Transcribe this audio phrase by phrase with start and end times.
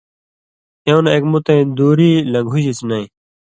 [0.85, 3.05] ایوں نہ اک مُتَیں دُوری لںگھوژِس نَیں۔